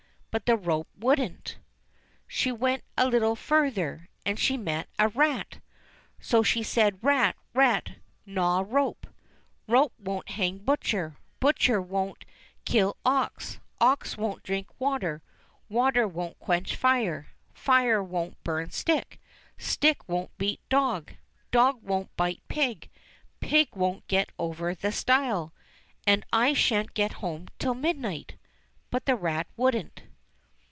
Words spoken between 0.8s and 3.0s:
wouldn't. She went